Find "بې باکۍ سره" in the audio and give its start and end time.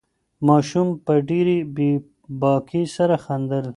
1.75-3.15